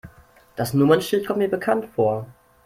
Das 0.55 0.73
Nummernschild 0.73 1.27
kommt 1.27 1.37
mir 1.37 1.47
bekannt 1.47 1.85
vor. 1.85 2.25